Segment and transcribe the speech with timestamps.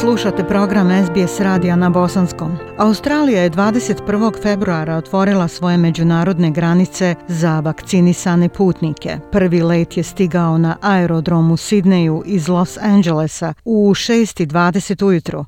[0.00, 2.58] Slušate program SBS radija na Bosanskom.
[2.78, 4.42] Australija je 21.
[4.42, 9.18] februara otvorila svoje međunarodne granice za vakcinisane putnike.
[9.32, 15.44] Prvi let je stigao na aerodromu u Sidneju iz Los Angelesa u 6.20 ujutro.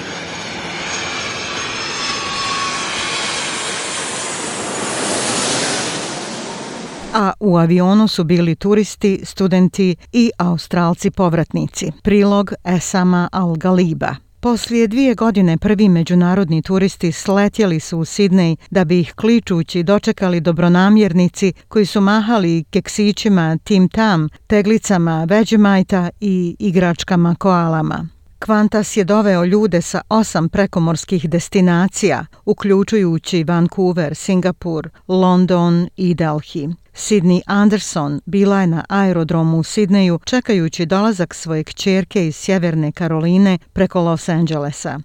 [7.15, 11.93] a u avionu su bili turisti, studenti i australci povratnici.
[12.03, 14.28] Prilog Esama Al-Galiba.
[14.41, 20.41] Poslije dvije godine prvi međunarodni turisti sletjeli su u Sidnej da bi ih kličući dočekali
[20.41, 28.09] dobronamjernici koji su mahali keksićima Tim Tam, teglicama Vegemajta i igračkama koalama.
[28.39, 36.69] Kvantas je doveo ljude sa osam prekomorskih destinacija, uključujući Vancouver, Singapur, London i Delhi.
[36.99, 43.59] Sidney Anderson bila je na aerodromu u Sidneju čekajući dolazak svoje kćerke iz Sjeverne Karoline
[43.73, 45.01] preko Los Angelesa.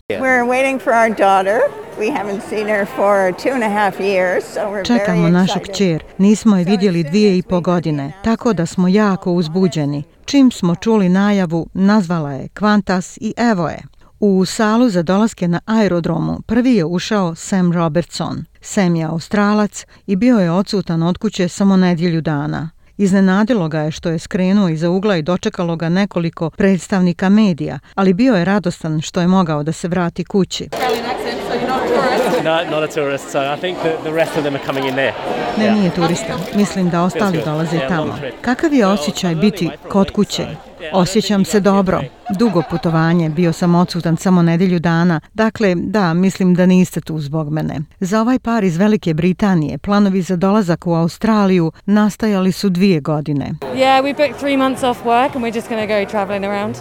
[4.86, 10.04] Čekamo našu kćer, nismo je vidjeli dvije i po godine, tako da smo jako uzbuđeni.
[10.26, 13.93] Čim smo čuli najavu, nazvala je Kvantas i evo je.
[14.26, 18.46] U salu za dolaske na aerodromu prvi je ušao Sam Robertson.
[18.62, 22.70] Sam je australac i bio je odsutan od kuće samo nedjelju dana.
[22.98, 28.14] Iznenadilo ga je što je skrenuo iza ugla i dočekalo ga nekoliko predstavnika medija, ali
[28.14, 30.70] bio je radostan što je mogao da se vrati kući.
[35.58, 36.34] Ne, nije turista.
[36.56, 38.18] Mislim da ostali dolaze tamo.
[38.42, 40.48] Kakav je osjećaj biti kod kuće?
[40.94, 42.02] Osjećam se dobro.
[42.40, 45.20] Dugo putovanje, bio sam odsutan samo nedelju dana.
[45.34, 47.80] Dakle, da, mislim da niste tu zbog mene.
[48.00, 53.52] Za ovaj par iz Velike Britanije planovi za dolazak u Australiju nastajali su dvije godine.
[53.76, 56.76] Yeah, we booked three months off work and we're just going to go traveling around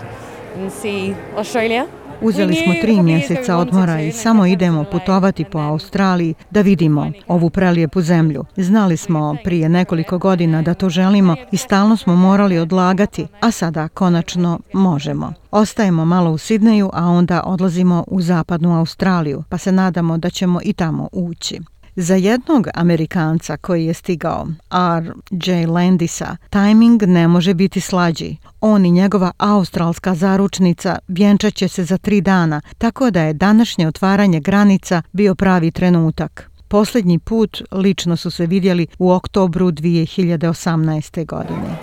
[0.56, 2.01] and see Australia.
[2.22, 8.00] Uzeli smo tri mjeseca odmora i samo idemo putovati po Australiji da vidimo ovu prelijepu
[8.00, 8.44] zemlju.
[8.56, 13.88] Znali smo prije nekoliko godina da to želimo i stalno smo morali odlagati, a sada
[13.88, 15.32] konačno možemo.
[15.50, 20.60] Ostajemo malo u Sidneju, a onda odlazimo u zapadnu Australiju, pa se nadamo da ćemo
[20.64, 21.60] i tamo ući.
[21.96, 25.66] Za jednog Amerikanca koji je stigao, R.J.
[25.66, 28.36] Landisa, tajming ne može biti slađi.
[28.60, 33.88] On i njegova australska zaručnica vjenčat će se za tri dana, tako da je današnje
[33.88, 36.51] otvaranje granica bio pravi trenutak.
[36.72, 41.26] Posljednji put lično su se vidjeli u oktobru 2018.
[41.26, 41.76] godine.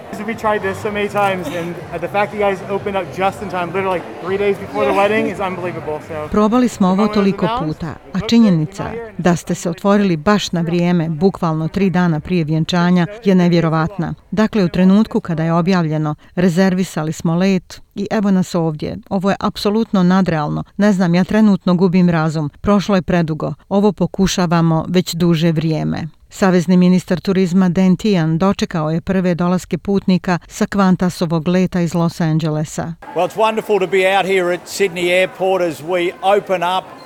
[6.31, 11.67] Probali smo ovo toliko puta, a činjenica da ste se otvorili baš na vrijeme, bukvalno
[11.67, 14.13] tri dana prije vjenčanja, je nevjerovatna.
[14.31, 18.97] Dakle, u trenutku kada je objavljeno, rezervisali smo let, I evo nas ovdje.
[19.09, 20.63] Ovo je apsolutno nadrealno.
[20.77, 22.49] Ne znam, ja trenutno gubim razum.
[22.61, 23.53] Prošlo je predugo.
[23.69, 26.07] Ovo pokušavamo već duže vrijeme.
[26.29, 32.21] Savezni ministar turizma Dan Tian dočekao je prve dolaske putnika sa Kvantasovog leta iz Los
[32.21, 32.93] Angelesa.
[33.15, 36.98] Well, it's wonderful to be out here at Sydney Airport as we open up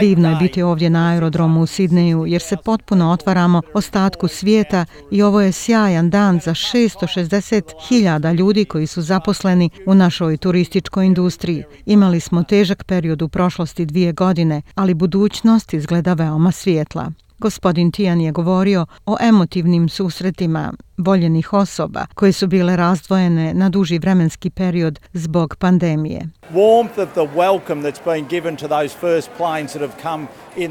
[0.00, 5.22] Divno je biti ovdje na aerodromu u Sidneju jer se potpuno otvaramo ostatku svijeta i
[5.22, 11.64] ovo je sjajan dan za 660.000 ljudi koji su zaposleni u našoj turističkoj industriji.
[11.86, 17.10] Imali smo težak period u prošlosti dvije godine, ali budućnost izgleda veoma svijetla.
[17.38, 20.72] Gospodin Tijan je govorio o emotivnim susretima
[21.02, 26.28] voljenih osoba koje su bile razdvojene na duži vremenski period zbog pandemije.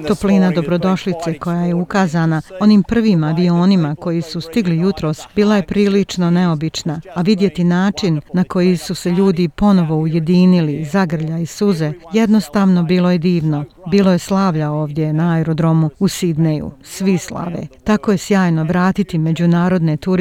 [0.07, 6.31] Toplina dobrodošlice koja je ukazana onim prvim avionima koji su stigli jutros bila je prilično
[6.31, 12.83] neobična, a vidjeti način na koji su se ljudi ponovo ujedinili, zagrlja i suze, jednostavno
[12.83, 13.66] bilo je divno.
[13.92, 17.68] Bilo je slavlja ovdje na aerodromu u Sidneju, svi slave.
[17.83, 20.20] Tako je sjajno vratiti međunarodne turiste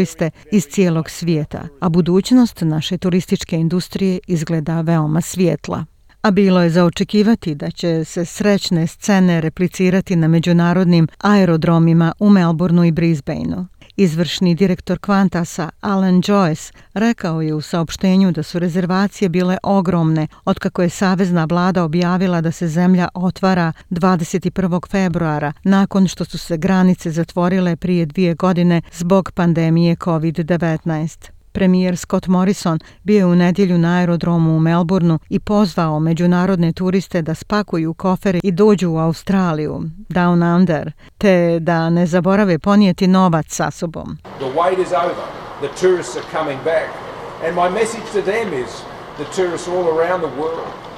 [0.52, 5.84] iz cijelog svijeta, a budućnost naše turističke industrije izgleda veoma svijetla.
[6.22, 12.30] A bilo je za očekivati da će se srećne scene replicirati na međunarodnim aerodromima u
[12.30, 13.64] Melbourneu i Brisbaneu.
[14.00, 20.82] Izvršni direktor Kvantasa Alan Joyce rekao je u saopštenju da su rezervacije bile ogromne otkako
[20.82, 24.90] je savezna vlada objavila da se zemlja otvara 21.
[24.90, 31.39] februara nakon što su se granice zatvorile prije dvije godine zbog pandemije COVID-19.
[31.52, 37.22] Premijer Scott Morrison bio je u nedjelju na aerodromu u Melbourneu i pozvao međunarodne turiste
[37.22, 43.46] da spakuju kofere i dođu u Australiju, Down Under, te da ne zaborave ponijeti novac
[43.48, 44.18] sa sobom.
[44.38, 45.14] The wait is over.
[45.60, 46.88] The tourists are coming back.
[47.46, 48.70] And my message to them is
[49.16, 50.89] the tourists all around the world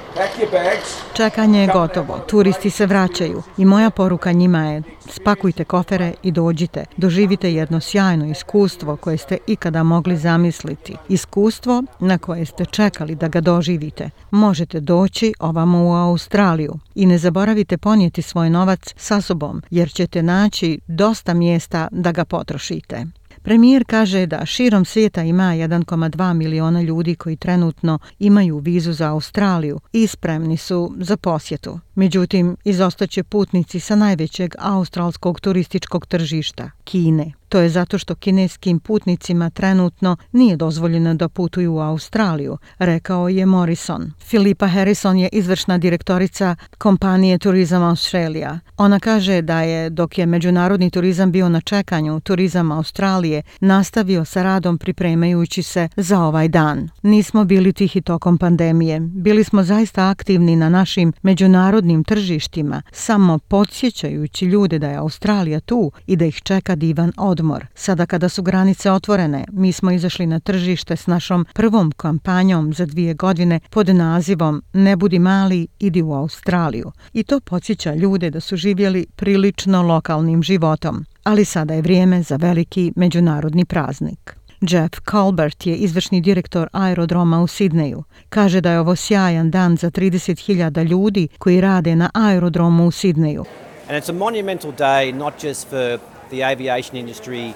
[1.13, 6.85] Čekanje je gotovo, turisti se vraćaju i moja poruka njima je spakujte kofere i dođite,
[6.97, 10.95] doživite jedno sjajno iskustvo koje ste ikada mogli zamisliti.
[11.09, 14.09] Iskustvo na koje ste čekali da ga doživite.
[14.31, 20.23] Možete doći ovamo u Australiju i ne zaboravite ponijeti svoj novac sa sobom jer ćete
[20.23, 23.05] naći dosta mjesta da ga potrošite.
[23.43, 29.79] Premijer kaže da širom svijeta ima 1,2 miliona ljudi koji trenutno imaju vizu za Australiju
[29.93, 31.79] i spremni su za posjetu.
[31.95, 37.31] Međutim, izostaće putnici sa najvećeg australskog turističkog tržišta, Kine.
[37.53, 43.45] To je zato što kineskim putnicima trenutno nije dozvoljeno da putuju u Australiju, rekao je
[43.45, 44.11] Morrison.
[44.19, 48.59] Filipa Harrison je izvršna direktorica kompanije Turizam Australia.
[48.77, 54.43] Ona kaže da je, dok je međunarodni turizam bio na čekanju, turizam Australije nastavio sa
[54.43, 56.89] radom pripremajući se za ovaj dan.
[57.01, 58.99] Nismo bili tihi tokom pandemije.
[58.99, 65.91] Bili smo zaista aktivni na našim međunarodnim tržištima, samo podsjećajući ljude da je Australija tu
[66.07, 67.65] i da ih čeka divan odmah odmor.
[67.75, 72.85] Sada kada su granice otvorene, mi smo izašli na tržište s našom prvom kampanjom za
[72.85, 76.91] dvije godine pod nazivom Ne budi mali, idi u Australiju.
[77.13, 81.05] I to podsjeća ljude da su živjeli prilično lokalnim životom.
[81.23, 84.35] Ali sada je vrijeme za veliki međunarodni praznik.
[84.61, 88.03] Jeff Colbert je izvršni direktor aerodroma u Sidneju.
[88.29, 93.45] Kaže da je ovo sjajan dan za 30.000 ljudi koji rade na aerodromu u Sidneju.
[93.89, 97.53] And it's a monumental day not just for the aviation industry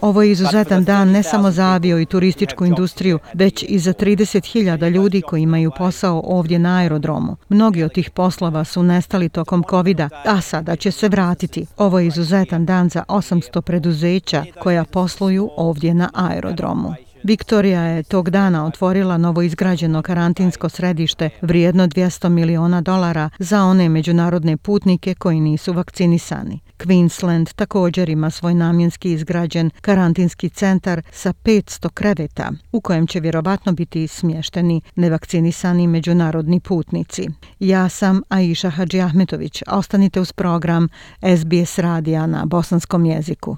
[0.00, 4.90] Ovo je izuzetan dan ne samo za avio i turističku industriju, već i za 30.000
[4.90, 7.36] ljudi koji imaju posao ovdje na aerodromu.
[7.48, 11.66] Mnogi od tih poslova su nestali tokom covid a sada će se vratiti.
[11.76, 16.94] Ovo je izuzetan dan za 800 preduzeća koja posluju ovdje na aerodromu.
[17.24, 23.88] Viktorija je tog dana otvorila novo izgrađeno karantinsko središte vrijedno 200 miliona dolara za one
[23.88, 26.60] međunarodne putnike koji nisu vakcinisani.
[26.78, 33.72] Queensland također ima svoj namjenski izgrađen karantinski centar sa 500 kreveta u kojem će vjerovatno
[33.72, 37.28] biti smješteni nevakcinisani međunarodni putnici.
[37.58, 39.62] Ja sam Aisha Hadži Ahmetović.
[39.66, 40.88] Ostanite uz program
[41.36, 43.56] SBS radija na bosanskom jeziku.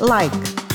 [0.00, 0.65] Like,